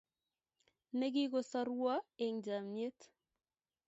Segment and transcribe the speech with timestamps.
[0.97, 1.95] Ne kisoruo
[2.25, 2.99] eng' chamnyet